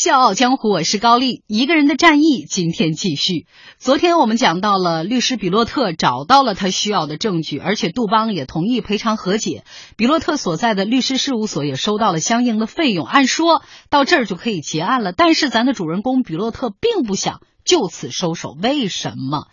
[0.00, 1.42] 笑傲江湖，我是高丽。
[1.48, 3.48] 一个人的战役，今天继续。
[3.78, 9.64] 昨天我们讲到了律师比洛特找到了他需要的证据，而且杜邦也同意赔偿和解。
[9.96, 15.10] 比洛特所在的律师事务所也收到了相应的费用，按说到这儿就可以结案了。
[15.10, 19.48] 但是咱的主人公比洛特并不想就此收手，为什么？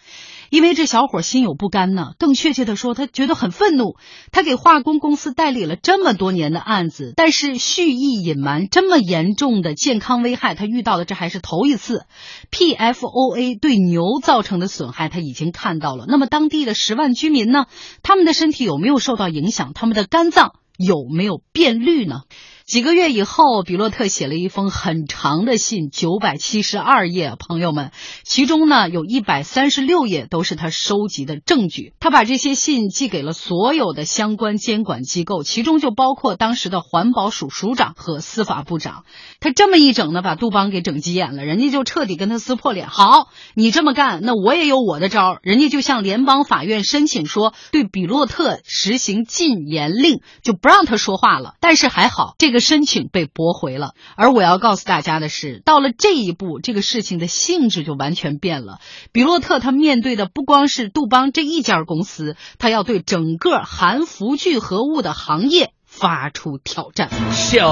[0.55, 3.97] 因为这小伙心有不甘呢，更确切的说，他觉得很愤怒。
[4.31, 12.05] 他给化工公司代理了这么多年的案子，但是蓄意隐瞒这么严重的健康危害，他遇到的这还是头一次。
[12.51, 17.65] PFOA 对牛造成的损害他已经看到了，那么当地的十万居民呢？
[18.01, 19.73] 他们的身体有没有受到影响？
[19.75, 22.21] 他们的肝脏有没有变绿呢？
[22.65, 27.91] 几个月以后，比洛特写了一封很长的信，九百七十二页，朋友们，
[28.23, 31.93] 其中呢有一百三十六页都是他收集的证据。
[31.99, 39.03] 他把这些信寄给了所有的相关监管机构，其中就包括当时的环保署署长和司法部长。
[39.39, 42.89] 他这么一整呢，把杜邦给整急眼了，人家就彻底跟他撕破脸。
[42.89, 45.37] 好，你这么干，那我也有我的招。
[45.43, 51.53] 人家就向联邦法院申请说，对比洛特实行禁言令，就不让他说话了。
[51.59, 52.54] 但是还好，这个。
[52.55, 58.79] 的申请被驳回了，而我要告诉大家的是，到了这一步，这个事情的性质就完全变了。
[59.11, 67.09] 比洛特他面对的不光是杜邦这一家公司，他要对整个含氟聚合物的行业发出挑战。
[67.33, 67.69] 笑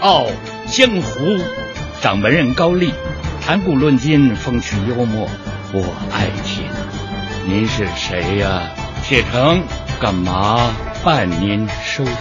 [0.00, 0.26] 傲
[0.66, 1.38] 江湖，
[2.00, 2.90] 掌门人高丽，
[3.42, 5.28] 谈古论今，风趣幽默，
[5.74, 6.64] 我爱听。
[7.46, 8.70] 您是谁呀？
[9.06, 9.62] 铁成
[10.00, 10.70] 干嘛
[11.04, 12.14] 伴您收听？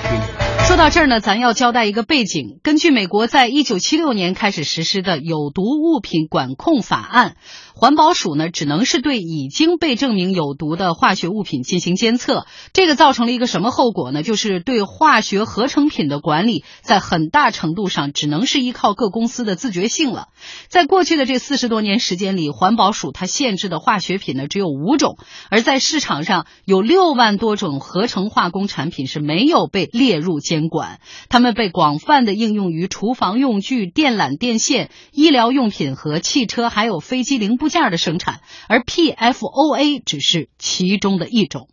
[0.67, 2.59] 说到这儿呢，咱要交代一个背景。
[2.64, 7.36] 根据美国在一九七六年开始实施的有毒物品管控法案。
[7.76, 12.45] 环保署呢，只能是对已经被证明有毒的化学物品进行监测。
[12.72, 14.23] 这个造成了一个什么后果呢？
[14.23, 20.28] 就是对化学合成品的管理，在很大程度上只能是依靠各公司的自觉性了。
[20.70, 25.17] 在过去的这四十多年时间里，环保署它限制的化学品呢只有五种，
[25.50, 41.70] 而在市场上有六万多种合成化工产品是没有被列入监管，它们被广泛的应用于厨房用具、电缆电线、医疗用品和汽车，还有飞机零部件的生产，而 PFOA 只是其中的一种。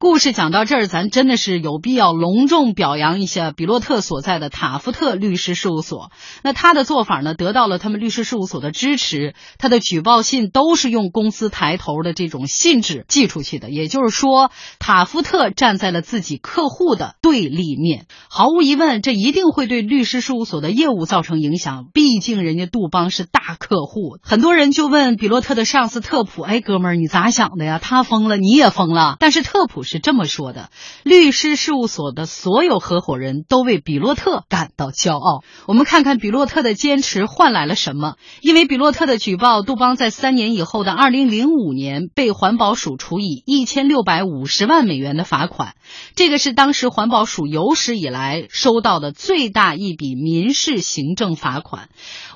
[0.00, 6.10] 故事讲到这儿，咱真的是有必要隆重表扬一下比洛特所在的塔夫特律师事务所。
[6.42, 9.34] 那他的做法呢，得到了他们律师事务所的支持。
[9.58, 18.06] 他的举报信都是用公司抬头的这种信纸寄出去的，也就是说，塔夫特站在了自己客户的对立面。
[18.30, 21.88] 毫无疑问，这一定会对律师事务所的业务造成影响。
[21.92, 24.16] 毕竟人家杜邦是大客户。
[24.22, 27.78] 很多人就问比洛特的上司特普：“哎，哥们儿，你咋想的呀？
[27.78, 29.84] 他疯了，你也疯了。”但是特普。
[29.90, 30.70] 是这么说的：
[31.02, 35.42] 律师事务所的所有合伙人都为比洛特感到骄傲。
[35.66, 38.14] 我们看看比洛特的坚持换来了什么？
[38.40, 45.74] 因为比洛特的举报，杜邦在三年以后的二零零五年被环保署处以一千六百五十万美元的罚款。
[46.14, 51.88] 这个是当时环保署有史以来收到的最大一笔民事行政罚款。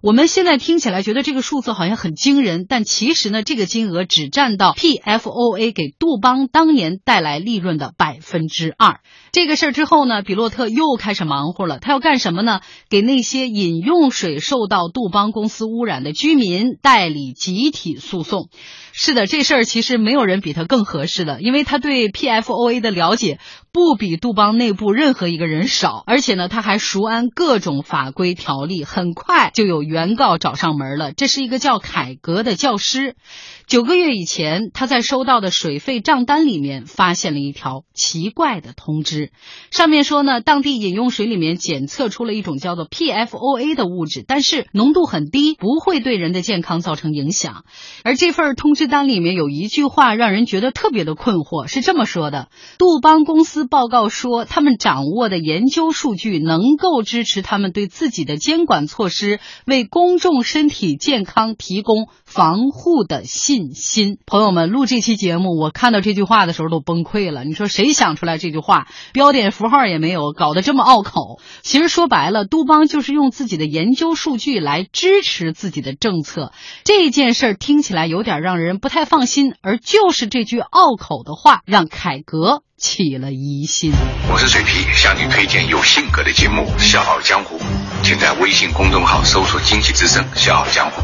[0.03, 7.44] 我们现在听起来觉得这个数字好像很惊人，但其实呢，这个金额只占到 PFOA 给杜邦当年带来。
[7.45, 9.01] 利润的百分之二，
[9.31, 11.79] 这个事儿之后呢，比洛特又开始忙活了。
[11.79, 12.61] 他要干什么呢？
[12.89, 18.49] 给那些饮用水受到杜邦公司污染的居民代理集体诉讼。
[18.93, 23.39] 是的，这事儿其实没有人比他更合适的，因为他对 PFOA 的了解
[23.75, 31.13] 不比杜邦内部任何一个人少，而且呢，他还熟谙各种法规条例，很快就有原告找上门了。
[31.13, 33.17] 这是一个叫凯格的教师。
[33.67, 39.33] 九个月以前，他在收到的水费账单里面发现了一条奇怪的通知，
[39.73, 47.65] 上面说呢，当地饮用水里面检测出了一种叫做 PFOA 的物质，但是浓度很低，不会对人的健康造成影响。
[48.05, 48.85] 而这份通知。
[48.85, 64.19] 单里面有一句话让人觉得特别的困惑，是这么说的：杜邦公司报告说，他们掌握的研究数据能够支持他们对自己的监管措施为公众身体健康提供防护的信心。
[64.27, 67.43] 朋友们，录这期节目，我看到这句话的时候都崩溃了。
[67.45, 68.87] 你说谁想出来这句话？
[69.13, 71.41] 标点符号也没有，搞得这么拗口。
[71.63, 76.53] 其实说白了，杜邦就是用自己的研究数据来支持自己的政策。
[76.85, 78.75] 这件事儿听起来有点让人。
[78.85, 83.93] 不太放心，而就是这句拗口的话，让凯格起了疑心。
[84.33, 87.57] 我是水皮，向你推荐有性格的节目《笑傲江湖》，
[88.03, 91.01] 请在微信公众号搜索“经济之声笑傲江湖”，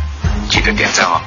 [0.51, 1.21] 记得点赞哦。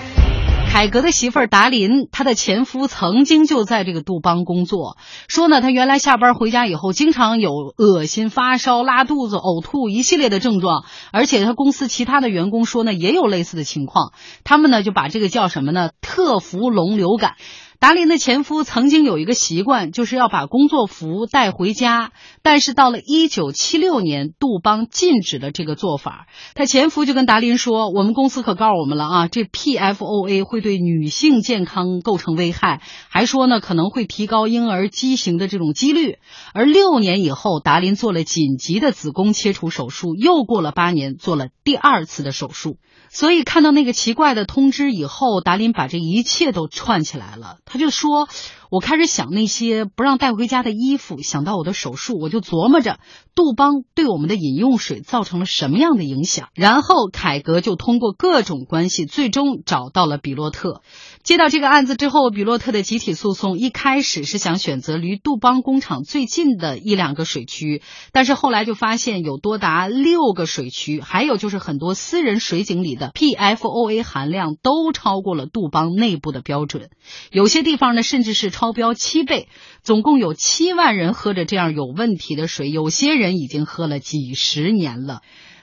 [0.69, 4.98] 凯格的媳妇儿达林，她的前夫曾经就在这个杜邦工作。
[5.28, 14.13] 说呢，他原来下班回家以后，经常有恶心、发烧、拉肚子、呕吐一系列的症状，而且他公司其他的员工说呢，也有类似的情况。
[14.44, 15.92] 他们呢就把这个叫什么呢？
[16.01, 17.36] 特氟龙流感。
[17.83, 22.13] 达林的前夫曾经有一个习惯，就是要把工作服带回家。
[22.41, 26.27] 但是到了一九七六年，杜邦禁止了这个做法。
[26.56, 36.19] 他前夫就跟达林说：“我们公司可告诉我们了啊，这 PFOA 会对女性健康构成危害，还说呢可能会提高婴儿畸形的这种几率。”
[36.56, 42.77] 而六年以后，达林做了紧急的子宫切除手术，又过了八年，做了第二次的手术。
[43.09, 47.57] 所以看到那个奇怪的通知以后，达林把这一切都串起来了。
[47.74, 48.30] 他就说
[48.74, 52.98] ：“我开始想那些不让带回家的衣服，想到我的手术，我就琢磨着
[53.36, 60.81] 杜邦对我们的饮用水造成了什么样的影响。”然后凯格就通过各种关系，最终找到了比洛特。
[61.22, 73.12] 接到这个案子之后，比洛特的集体诉讼一开始是想选择离杜邦工厂最近的一两个水区，但是后来就发现有多达六个水区，还有就是很多私人水井里的。
[73.14, 76.90] PFOA 含量都超过了杜邦内部的标准，
[77.31, 79.50] 有些地方呢甚至是超超标七倍。
[79.81, 85.19] 总共有七万人喝着这样有问题的水，有些人已经喝了几十年了。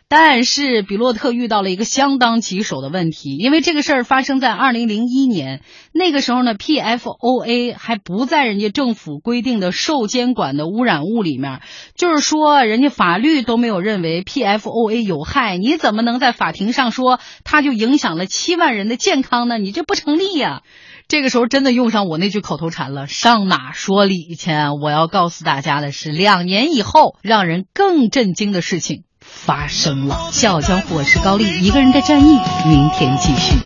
[0.06, 5.62] 但是比洛特遇到了一个相当棘手的问题，因为这个事儿发生在二零零一年，
[5.92, 11.62] 那个时候呢，PFOA 还不在人家政府规定的受监管的污染物里面，
[11.94, 19.58] 就是说人家法律都没有认为 PFOA 有害，你怎么能在法庭上说它就影响了七万人的健康呢？
[19.58, 20.62] 你这不成立呀！
[21.10, 24.52] 这个时候真的用上我那句口头禅了，上哪说理去？
[24.80, 29.02] 我要告诉大家的是，两年以后让人更震惊的事情。
[29.18, 33.56] 发生了，《笑傲江湖》我是高丽，一个人的战役，明天继续。